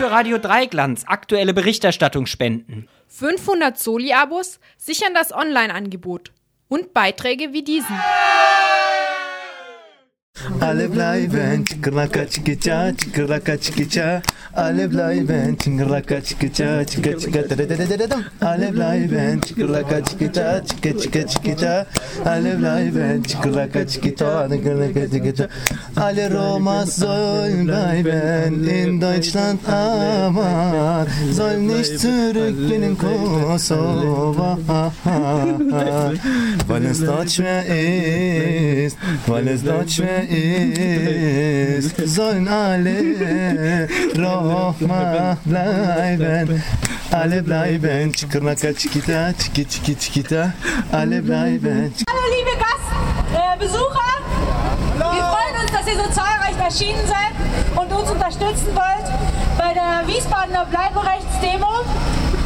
für 0.00 0.10
Radio 0.10 0.38
Dreiglanz 0.38 1.04
aktuelle 1.06 1.52
Berichterstattung 1.52 2.24
spenden. 2.24 2.88
500 3.08 3.78
Soli-Abos 3.78 4.58
sichern 4.78 5.12
das 5.12 5.30
Online-Angebot 5.30 6.32
und 6.68 6.94
Beiträge 6.94 7.52
wie 7.52 7.62
diesen. 7.62 8.00
Alle 10.60 10.88
bleiben, 10.88 11.64
chikraka 11.64 12.26
chikicha, 12.26 12.92
chikraka 12.96 13.56
chikicha. 13.58 14.22
Alle 14.54 14.88
bleiben, 14.88 15.56
chikraka 15.56 16.20
chikicha, 16.20 16.84
chika 16.84 17.14
chika 17.14 17.42
dadadadadam. 17.42 18.24
Alle 18.40 18.72
bleiben, 18.72 19.40
chikraka 19.40 20.00
chikicha, 20.02 20.60
chika 20.66 20.92
chika 20.94 21.24
chikicha. 21.24 21.86
Alle 22.24 22.56
bleiben, 22.56 23.22
chikraka 23.22 23.84
chikita, 23.84 24.48
chikraka 24.48 25.06
chikicha. 25.08 25.48
Alle 25.94 26.28
Romas 26.30 26.96
sollen 26.96 27.66
bleiben 27.66 28.66
in 28.68 28.98
Deutschland, 28.98 29.60
aber 29.68 31.06
sollen 31.32 31.66
nicht 31.66 31.98
zurück 31.98 32.56
in 32.74 32.80
den 32.80 32.98
Kosovo. 32.98 34.58
Weil 36.66 36.86
es 36.86 37.04
dort 37.04 37.30
schwer 37.30 37.64
ist, 37.66 38.96
weil 39.26 39.48
es 39.48 39.62
dort 39.62 39.90
schwer 39.90 40.29
ist, 40.30 41.96
sollen 42.14 42.46
alle 42.48 43.88
Roma 44.16 45.36
bleiben. 45.44 46.62
Alle 47.10 47.42
bleiben, 47.42 48.12
chikita, 48.12 48.54
chiki 49.32 49.64
chiki 49.66 49.96
chikita, 49.96 50.52
alle 50.92 51.20
bleiben. 51.20 51.92
Hallo 52.08 52.22
liebe 52.36 52.56
Gastbesucher, 52.62 54.10
wir 54.96 55.04
freuen 55.04 55.56
uns, 55.62 55.72
dass 55.72 55.86
ihr 55.88 55.96
so 55.96 56.08
zahlreich 56.12 56.56
erschienen 56.62 57.04
seid 57.06 57.34
und 57.76 57.92
uns 57.92 58.10
unterstützen 58.10 58.68
wollt 58.74 59.10
bei 59.58 59.74
der 59.74 60.06
Wiesbadener 60.06 60.66
Bleiberechtsdemo. 60.66 61.84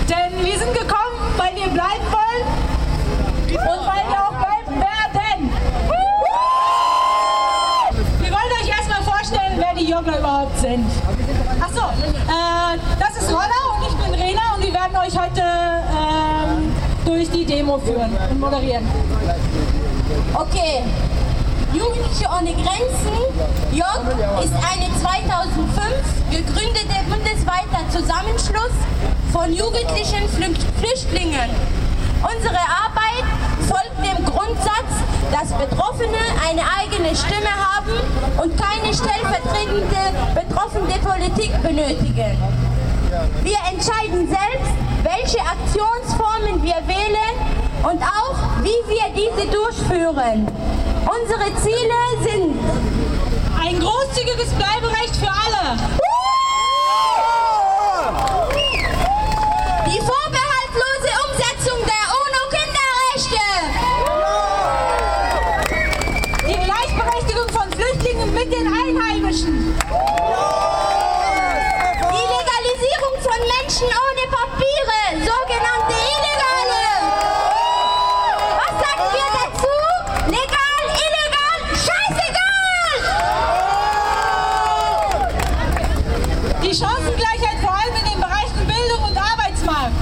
Denn 0.08 0.44
wir 0.44 0.58
sind 0.58 0.72
gekommen, 0.72 1.16
weil 1.36 1.54
wir 1.56 1.68
bleiben 1.68 2.06
wollen 2.10 2.46
und 3.48 3.86
weil 3.86 4.04
wir 4.08 4.20
auch 4.20 4.36
bleiben 4.36 4.80
werden. 4.80 5.50
Wir 8.20 8.30
wollen 8.30 8.52
euch 8.62 8.68
erstmal 8.68 9.02
vorstellen, 9.02 9.56
wer 9.56 9.74
die 9.74 9.90
Joggler 9.90 10.18
überhaupt 10.18 10.58
sind. 10.58 10.84
Achso, 11.60 11.84
äh, 11.88 12.78
das 12.98 13.16
ist 13.22 13.30
Rolla 13.30 13.60
und 13.76 13.88
ich 13.88 13.94
bin 13.94 14.14
Rena 14.14 14.54
und 14.56 14.62
wir 14.64 14.72
werden 14.72 14.93
euch 15.06 15.18
heute 15.18 15.42
ähm, 15.42 16.72
durch 17.04 17.28
die 17.30 17.44
Demo 17.44 17.78
führen 17.78 18.16
und 18.30 18.40
moderieren. 18.40 18.86
Okay. 20.32 20.82
Jugendliche 21.74 22.26
ohne 22.30 22.52
Grenzen, 22.52 23.18
JOG, 23.72 24.44
ist 24.44 24.54
eine 24.54 24.88
2005 25.02 26.30
gegründete 26.30 26.94
bundesweiter 27.10 27.82
Zusammenschluss 27.90 28.72
von 29.32 29.52
jugendlichen 29.52 30.28
Flücht 30.28 30.64
Flüchtlingen. 30.78 31.50
Unsere 32.22 32.56
Arbeit 32.56 33.26
folgt 33.68 33.98
dem 33.98 34.24
Grundsatz, 34.24 34.92
dass 35.32 35.52
Betroffene 35.52 36.16
eine 36.48 36.62
eigene 36.80 37.14
Stimme 37.14 37.50
haben 37.50 37.92
und 38.40 38.56
keine 38.56 38.94
stellvertretende 38.94 40.14
betroffene 40.34 40.94
Politik 41.00 41.60
benötigen. 41.60 42.38
Wir 43.42 43.58
entscheiden 43.70 44.28
selbst, 44.28 44.83
welche 45.04 45.38
Aktionsformen 45.40 46.62
wir 46.62 46.76
wählen 46.88 47.36
und 47.82 48.02
auch, 48.02 48.38
wie 48.62 48.80
wir 48.88 49.04
diese 49.14 49.46
durchführen. 49.52 50.48
Unsere 51.04 51.54
Ziele 51.60 51.94
sind 52.22 52.56
ein 53.62 53.78
großzügiges 53.78 54.50
Bleiberecht 54.54 55.14
für 55.16 55.28
alle. 55.28 55.76
Die 59.86 60.00
vorbehaltlose 60.00 61.10
Umsetzung 61.28 61.78
der 61.84 62.04
UNO-Kinderrechte. 62.24 63.44
Die 66.48 66.58
Gleichberechtigung 66.64 67.48
von 67.50 67.68
Flüchtlingen 67.72 68.32
mit 68.34 68.50
den 68.52 68.66
Einheimischen. 68.66 69.54
Die 72.10 72.26
Legalisierung 72.32 73.14
von 73.20 73.38
Menschen 73.40 73.86
ohne 73.86 74.24
Papiere, 74.30 74.98
sogenannte 75.20 75.94
Illegale. 76.14 76.84
Was 78.56 78.74
sagen 78.80 79.06
wir 79.12 79.28
dazu? 79.38 79.74
Legal, 80.26 80.82
illegal, 81.04 81.58
scheißegal! 81.84 82.98
Die 86.74 86.80
Chancengleichheit 86.80 87.62
vor 87.62 87.70
allem 87.70 87.94
in 88.02 88.10
den 88.10 88.18
Bereichen 88.18 88.66
Bildung 88.66 89.04
und 89.06 89.16
Arbeitsmarkt. 89.16 89.94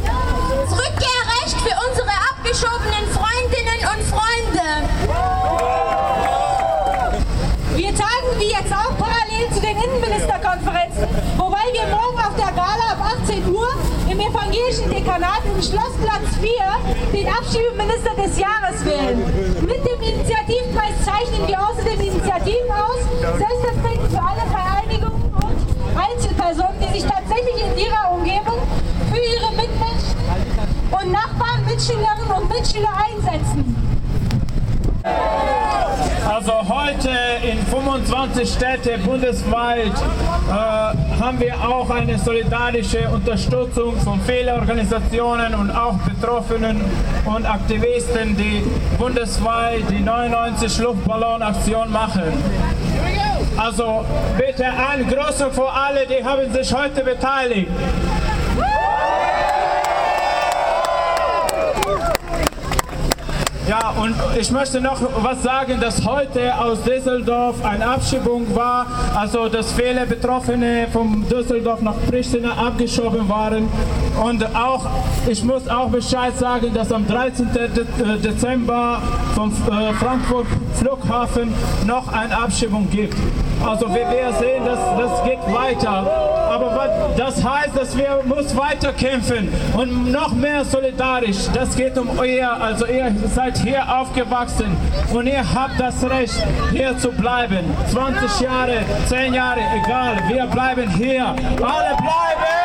Das 0.00 0.72
Rückkehrrecht 0.72 1.60
für 1.60 1.76
unsere 1.76 2.08
abgeschobenen 2.32 3.04
Freundinnen 3.12 3.84
und 3.84 4.00
Freunde. 4.08 4.88
Wir 7.76 7.92
tagen 7.94 8.32
wie 8.38 8.48
jetzt 8.48 8.72
auch 8.72 8.96
parallel 8.96 9.44
zu 9.52 9.60
den 9.60 9.76
Innenministerkonferenzen, 9.76 11.04
wobei 11.36 11.68
wir 11.76 11.84
morgen 11.92 12.16
auf 12.16 12.34
der 12.34 12.52
Gala 12.56 12.96
ab 12.96 13.20
18 13.20 13.52
Uhr 13.52 13.68
im 14.08 14.20
evangelischen 14.20 14.88
Dekanat 14.88 15.44
im 15.44 15.60
Schlossplatz 15.60 16.32
4 16.40 16.50
den 17.12 17.28
Abschiebeminister 17.28 18.14
des 18.16 18.38
Jahres 18.38 18.82
wählen. 18.86 19.20
Mit 19.60 19.84
dem 19.84 20.00
Initiativpreis 20.00 20.96
zeichnen 21.04 21.46
wir 21.46 21.60
außerdem 21.60 22.00
Initiativen 22.00 22.72
aus, 22.72 23.04
selbstverständlich 23.20 24.08
für 24.08 24.22
alle 24.24 24.48
Vereinigungen 24.48 25.28
und 25.44 25.80
Einzelpersonen, 25.96 26.80
die 26.80 27.00
sich 27.00 27.10
tatsächlich 27.10 27.56
in 27.62 27.78
ihrer 27.78 28.12
Umgebung 28.12 28.58
für 29.12 29.18
ihre 29.18 29.50
Mitmenschen 29.52 30.16
und 30.90 31.12
Nachbarn, 31.12 31.60
Mitschüler 32.60 32.90
einsetzen. 32.92 33.74
Also 36.28 36.52
heute 36.68 37.10
in 37.42 37.58
25 37.66 38.48
Städten 38.48 39.02
bundesweit 39.02 39.86
äh, 39.86 40.52
haben 40.52 41.40
wir 41.40 41.54
auch 41.56 41.88
eine 41.88 42.18
solidarische 42.18 43.08
Unterstützung 43.08 43.96
von 44.00 44.20
vielen 44.20 44.50
Organisationen 44.60 45.54
und 45.54 45.70
auch 45.70 45.94
Betroffenen 46.00 46.82
und 47.24 47.46
Aktivisten, 47.46 48.36
die 48.36 48.62
bundesweit 48.98 49.84
die 49.88 50.00
99 50.00 50.78
Luftballonaktion 50.80 51.90
machen. 51.90 52.32
Also 53.56 54.04
bitte 54.36 54.66
ein 54.66 55.08
großer 55.08 55.50
für 55.50 55.70
alle, 55.70 56.06
die 56.06 56.22
haben 56.22 56.52
sich 56.52 56.74
heute 56.74 57.02
beteiligt. 57.02 57.70
Ja, 63.70 63.94
und 64.02 64.16
ich 64.36 64.50
möchte 64.50 64.80
noch 64.80 65.00
was 65.22 65.44
sagen, 65.44 65.78
dass 65.80 66.04
heute 66.04 66.58
aus 66.58 66.82
Düsseldorf 66.82 67.64
eine 67.64 67.86
Abschiebung 67.86 68.52
war, 68.56 68.84
also 69.14 69.48
dass 69.48 69.72
viele 69.74 70.06
Betroffene 70.06 70.88
von 70.92 71.24
Düsseldorf 71.28 71.80
nach 71.80 71.94
Pristina 72.10 72.50
abgeschoben 72.50 73.28
waren. 73.28 73.68
Und 74.20 74.44
auch, 74.56 74.86
ich 75.28 75.44
muss 75.44 75.68
auch 75.68 75.88
Bescheid 75.88 76.36
sagen, 76.36 76.74
dass 76.74 76.90
am 76.90 77.06
13. 77.06 77.48
De 77.52 78.18
Dezember 78.18 79.00
vom 79.36 79.52
äh, 79.52 79.92
Frankfurt 79.92 80.48
Flughafen 80.74 81.54
noch 81.86 82.12
eine 82.12 82.36
Abschiebung 82.36 82.90
gibt. 82.90 83.14
Also 83.64 83.86
wir, 83.86 84.10
wir 84.10 84.32
sehen, 84.40 84.64
dass 84.64 84.80
das 84.98 85.22
geht 85.22 85.54
weiter. 85.54 86.39
Aber 86.60 87.14
das 87.16 87.42
heißt, 87.42 87.76
dass 87.76 87.96
wir 87.96 88.20
muss 88.24 88.54
weiter 88.56 88.92
kämpfen 88.92 89.48
und 89.74 90.12
noch 90.12 90.32
mehr 90.32 90.64
solidarisch. 90.64 91.48
Das 91.54 91.74
geht 91.74 91.96
um 91.96 92.18
euer, 92.18 92.50
also 92.60 92.86
ihr 92.86 93.14
seid 93.34 93.58
hier 93.58 93.82
aufgewachsen 93.88 94.76
und 95.12 95.26
ihr 95.26 95.42
habt 95.54 95.80
das 95.80 96.08
Recht, 96.08 96.42
hier 96.72 96.96
zu 96.98 97.10
bleiben. 97.10 97.64
20 97.90 98.40
Jahre, 98.40 98.80
10 99.06 99.34
Jahre, 99.34 99.60
egal, 99.84 100.16
wir 100.28 100.46
bleiben 100.46 100.90
hier. 100.90 101.24
Alle 101.24 101.96
bleiben! 101.96 102.60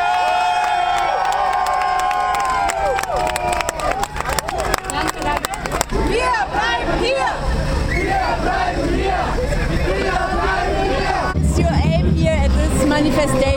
Manifestation? 12.96 13.55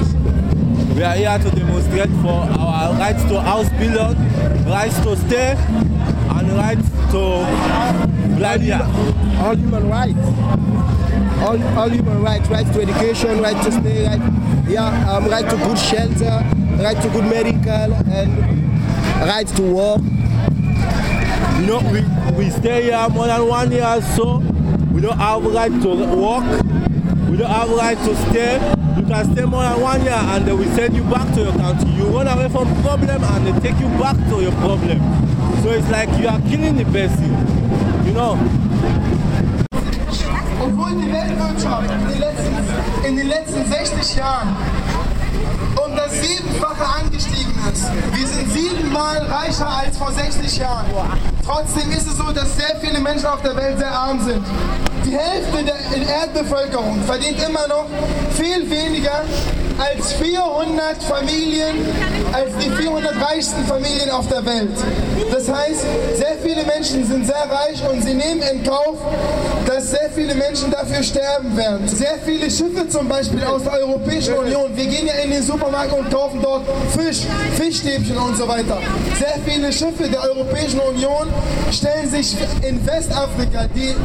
We 1.00 1.06
are 1.06 1.16
here 1.16 1.40
to 1.40 1.56
demonstrate 1.56 2.10
for 2.22 2.44
our 2.60 2.94
rights 2.96 3.24
to 3.24 3.36
Ausbildung, 3.40 4.20
rights 4.66 5.00
to 5.00 5.16
stay, 5.16 5.56
and 5.56 6.52
rights 6.52 6.90
to 7.16 7.48
bleiben 8.36 8.64
here. 8.64 8.84
all 9.40 9.56
human 9.56 9.88
rights. 9.88 10.20
All, 11.40 11.80
all 11.80 11.88
human 11.88 12.22
rights, 12.22 12.50
rights 12.50 12.70
to 12.72 12.82
education, 12.82 13.40
right 13.40 13.56
to 13.64 13.72
stay, 13.72 14.08
right, 14.08 14.20
yeah, 14.68 15.10
um, 15.10 15.24
right 15.30 15.50
to 15.50 15.56
good 15.56 15.78
shelter, 15.78 16.44
right 16.84 17.02
to 17.02 17.10
good 17.12 17.24
medical, 17.24 17.94
and 18.12 18.38
right 19.24 19.48
to 19.56 19.62
work. 19.62 20.02
You 21.62 21.66
know, 21.66 21.80
we, 21.94 22.04
we 22.36 22.50
stay 22.50 22.84
here 22.92 23.08
more 23.12 23.28
than 23.28 23.48
one 23.48 23.72
year 23.72 24.02
so. 24.18 24.40
We 24.92 25.00
don't 25.00 25.18
have 25.18 25.46
right 25.46 25.72
to 25.82 25.90
work. 25.96 26.44
We 27.30 27.38
don't 27.38 27.50
have 27.50 27.70
right 27.70 27.98
to 27.98 28.16
stay. 28.30 28.76
You 29.00 29.06
can 29.06 29.32
stay 29.32 29.46
more 29.46 29.64
than 29.64 29.80
one 29.80 30.04
year 30.04 30.12
and 30.12 30.46
they 30.46 30.52
will 30.52 30.76
send 30.76 30.94
you 30.94 31.04
back 31.04 31.34
to 31.36 31.42
your 31.42 31.54
country. 31.54 31.90
You 31.92 32.08
run 32.08 32.28
away 32.28 32.50
from 32.50 32.68
problem 32.84 33.24
and 33.24 33.48
they 33.48 33.72
take 33.72 33.80
you 33.80 33.88
back 33.98 34.18
to 34.28 34.42
your 34.42 34.52
problem. 34.60 35.00
So 35.64 35.72
it's 35.72 35.90
like 35.90 36.10
you 36.20 36.28
are 36.28 36.42
killing 36.52 36.76
the 36.76 36.84
person. 36.92 37.32
You 38.06 38.12
know? 38.12 38.36
Obwohl 40.60 41.00
die 41.00 41.14
Weltwirtschaft 41.14 41.90
in 41.90 42.10
den 42.10 42.20
letzten, 42.20 43.08
in 43.08 43.16
den 43.16 43.28
letzten 43.28 43.72
60 43.72 44.18
Jahren 44.18 44.50
um 45.78 45.96
das 45.96 46.12
Siebenfache 46.22 46.86
angestiegen 47.02 47.54
ist. 47.72 47.90
Wir 48.14 48.28
sind 48.28 48.52
siebenmal 48.52 49.20
reicher 49.20 49.70
als 49.70 49.98
vor 49.98 50.12
60 50.12 50.58
Jahren. 50.58 50.86
Trotzdem 51.46 51.90
ist 51.92 52.06
es 52.06 52.18
so, 52.18 52.34
dass 52.34 52.58
sehr 52.58 52.76
viele 52.82 53.00
Menschen 53.00 53.28
auf 53.28 53.42
der 53.44 53.56
Welt 53.56 53.78
sehr 53.78 53.92
arm 53.92 54.20
sind. 54.20 54.46
Die 55.06 55.18
Hälfte 55.18 55.64
der 55.64 56.16
Erdbevölkerung 56.22 57.02
verdient 57.06 57.42
immer 57.44 57.68
noch 57.68 57.86
viel 58.36 58.70
weniger 58.70 59.24
als 59.80 60.12
400 60.14 61.02
Familien, 61.04 61.76
als 62.34 62.52
die 62.58 62.70
400 62.70 63.16
reichsten 63.22 63.64
Familien 63.66 64.10
auf 64.10 64.28
der 64.28 64.46
Welt. 64.46 64.72
Das 65.32 65.50
heißt, 65.50 65.86
sehr 66.16 66.36
viele 66.44 66.66
Menschen 66.66 67.08
sind 67.08 67.26
sehr 67.26 67.48
reich 67.50 67.82
und 67.90 68.04
sie 68.04 68.14
nehmen 68.14 68.42
in 68.42 68.64
Kauf, 68.64 68.98
dass 69.66 69.92
sehr 69.92 70.10
viele 70.14 70.36
Menschen 70.36 70.70
dafür 70.72 71.02
sterben 71.02 71.56
werden. 71.56 71.88
Sehr 71.88 72.18
viele 72.26 72.52
Schiffe 72.52 72.90
zum 72.90 73.08
Beispiel 73.08 73.44
aus 73.44 73.64
der 73.64 73.74
Europäischen 73.74 74.34
Union, 74.34 74.76
wir 74.76 74.86
gehen 74.86 75.08
ja 75.08 75.14
in 75.24 75.32
den 75.32 75.44
Supermarkt 75.44 75.94
und 75.94 76.12
kaufen 76.12 76.42
dort 76.42 76.64
Fisch, 76.98 77.22
Fischstäbchen 77.56 78.18
und 78.18 78.38
so 78.38 78.48
weiter. 78.48 78.80
Sehr 79.18 79.40
viele 79.46 79.72
Schiffe 79.72 80.10
der 80.10 80.24
Europäischen 80.24 80.82
Union 80.82 81.28
stellen 81.72 82.10
sich 82.10 82.36
in 82.68 82.86
Westafrika, 82.86 83.68
die 83.74 83.96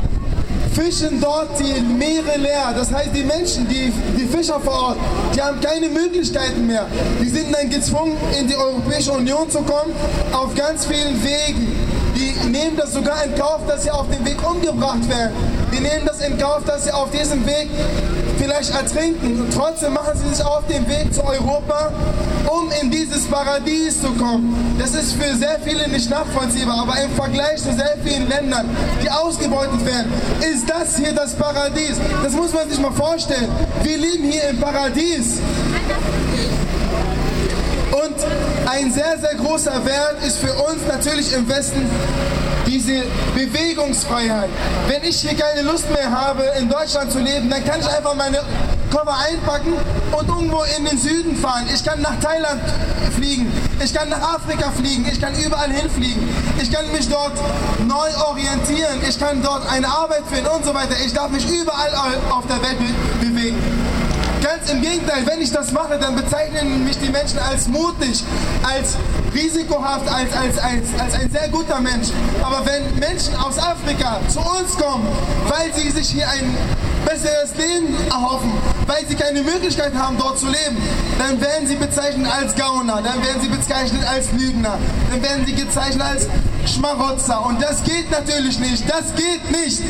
fischen 0.75 1.21
dort 1.21 1.59
die 1.59 1.81
Meere 1.81 2.37
leer. 2.39 2.73
Das 2.75 2.93
heißt, 2.93 3.11
die 3.15 3.23
Menschen, 3.23 3.69
die, 3.69 3.93
die 4.19 4.27
Fischer 4.27 4.61
vor 4.61 4.89
Ort, 4.89 4.99
die 5.35 5.41
haben 5.41 5.61
keine 5.61 5.89
Möglichkeiten 5.89 6.67
mehr. 6.67 6.87
Die 7.21 7.29
sind 7.29 7.55
dann 7.55 7.71
gezwungen, 7.71 8.17
in 8.39 8.49
die 8.49 8.57
Europäische 8.57 9.13
Union 9.13 9.49
zu 9.49 9.59
kommen, 9.59 9.95
auf 10.33 10.55
ganz 10.55 10.87
vielen 10.87 11.23
Wegen. 11.23 11.73
Die 12.17 12.49
nehmen 12.49 12.77
das 12.77 12.93
sogar 12.93 13.25
in 13.25 13.35
Kauf, 13.35 13.61
dass 13.67 13.83
sie 13.85 13.91
auf 13.91 14.07
dem 14.09 14.25
Weg 14.25 14.37
umgebracht 14.49 15.09
werden. 15.09 15.33
Die 15.73 15.81
nehmen 15.81 16.07
das 16.07 16.21
in 16.21 16.39
Kauf, 16.39 16.63
dass 16.65 16.85
sie 16.85 16.93
auf 16.93 17.11
diesem 17.11 17.45
Weg 17.47 17.69
vielleicht 18.45 18.75
ertrinken. 18.75 19.41
Und 19.41 19.55
trotzdem 19.55 19.95
machen 19.95 20.13
sie 20.15 20.35
sich 20.35 20.45
auf 20.45 20.67
den 20.67 20.87
Weg 20.89 21.15
zu 21.15 21.25
Europa, 21.25 21.91
um 22.47 22.71
in 22.83 22.91
dieses 22.91 23.27
Paradies 23.27 24.01
zu 24.01 24.11
kommen. 24.13 24.77
Das 24.79 24.95
ist 24.95 25.13
für 25.15 25.35
sehr 25.35 25.59
viele 25.65 25.89
nicht 25.89 26.11
nachvollziehbar, 26.11 26.83
aber 26.83 27.01
im 27.03 27.11
Vergleich 27.13 27.57
zu 27.57 27.73
sehr 27.73 27.97
vielen 28.05 28.29
Ländern, 28.29 28.69
die 29.03 29.11
ausgebeutet 29.11 29.85
werden, 29.87 30.13
ist 30.41 30.69
das 30.69 30.97
hier 30.97 31.13
das 31.13 31.35
Paradies. 31.35 31.97
Das 32.23 32.33
muss 32.33 32.53
man 32.53 32.69
sich 32.69 32.79
mal 32.79 32.93
vorstellen. 32.93 33.49
Wir 33.83 33.97
leben 33.97 34.25
hier 34.25 34.49
im 34.51 34.61
Paradies. 34.61 35.39
Und 37.93 38.17
ein 38.71 38.93
sehr, 38.93 39.19
sehr 39.21 39.35
großer 39.37 39.85
Wert 39.87 40.17
ist 40.27 40.39
für 40.39 40.53
uns 40.53 40.87
natürlich 40.87 41.33
im 41.33 41.49
Westen 41.49 41.89
diese 42.67 43.03
Bewegungsfreiheit. 43.35 44.51
Wenn 44.89 45.05
ich 45.05 45.21
hier 45.21 45.35
keine 45.35 45.63
Lust 45.63 45.91
mehr 45.91 46.11
habe, 46.11 46.45
in 46.59 46.69
Deutschland 46.69 47.13
zu 47.13 47.19
leben, 47.19 47.51
dann 47.51 47.65
kann 47.65 47.81
ich 47.81 47.89
einfach 47.89 48.15
meine 48.15 48.41
Koffer 48.91 49.17
einpacken 49.29 49.75
und 50.13 50.29
irgendwo 50.29 50.63
in 50.77 50.85
den 50.85 50.99
Süden 50.99 51.37
fahren. 51.37 51.67
Ich 51.73 51.85
kann 51.85 52.01
nach 52.01 52.19
Thailand 52.21 52.61
fliegen, 53.17 53.51
ich 53.83 53.93
kann 53.93 54.09
nach 54.09 54.35
Afrika 54.35 54.71
fliegen, 54.71 55.07
ich 55.11 55.21
kann 55.21 55.35
überall 55.35 55.71
hinfliegen. 55.71 56.23
Ich 56.61 56.71
kann 56.71 56.91
mich 56.93 57.09
dort 57.09 57.33
neu 57.87 58.09
orientieren, 58.29 59.01
ich 59.09 59.19
kann 59.19 59.43
dort 59.43 59.69
eine 59.71 59.89
Arbeit 59.89 60.23
finden 60.31 60.49
und 60.49 60.65
so 60.65 60.75
weiter. 60.75 60.95
Ich 61.05 61.13
darf 61.13 61.31
mich 61.31 61.47
überall 61.49 61.91
auf 62.31 62.47
der 62.47 62.63
Welt 62.63 62.79
be 62.79 63.27
bewegen. 63.27 63.84
Ganz 64.65 64.77
im 64.77 64.83
Gegenteil, 64.83 65.27
wenn 65.27 65.43
ich 65.43 65.53
das 65.53 65.73
mache, 65.73 65.99
dann 65.99 66.17
bezeichnen 66.17 66.85
mich 66.85 66.97
die 66.99 67.11
Menschen 67.11 67.39
als 67.39 67.69
mutig, 67.69 68.25
als 68.63 68.97
risikohaft, 69.35 70.09
als, 70.09 70.33
als, 70.35 70.59
als, 70.59 70.89
als 70.99 71.15
ein 71.21 71.31
sehr 71.31 71.49
guter 71.51 71.81
Mensch. 71.81 72.09
Aber 72.43 72.65
wenn 72.65 72.99
Menschen 72.99 73.37
aus 73.37 73.59
Afrika 73.59 74.21
zu 74.29 74.41
uns 74.41 74.75
kommen, 74.77 75.07
weil 75.49 75.71
sie 75.75 75.91
sich 75.91 76.09
hier 76.09 76.27
ein 76.31 76.57
besseres 77.05 77.55
Leben 77.57 77.95
erhoffen, 78.09 78.53
weil 78.87 79.07
sie 79.07 79.15
keine 79.15 79.43
Möglichkeit 79.43 79.93
haben, 79.95 80.17
dort 80.17 80.39
zu 80.39 80.47
leben, 80.47 80.79
dann 81.19 81.39
werden 81.43 81.67
sie 81.67 81.77
bezeichnet 81.77 82.29
als 82.35 82.55
Gauner, 82.55 83.03
dann 83.03 83.23
werden 83.23 83.43
sie 83.43 83.49
bezeichnet 83.49 84.03
als 84.09 84.33
Lügner, 84.33 84.79
dann 85.11 85.23
werden 85.23 85.45
sie 85.45 85.55
gezeichnet 85.55 86.07
als 86.07 86.27
Schmarotzer. 86.65 87.45
Und 87.45 87.63
das 87.63 87.83
geht 87.83 88.11
natürlich 88.11 88.59
nicht. 88.59 88.85
Das 88.89 89.15
geht 89.15 89.51
nicht. 89.51 89.83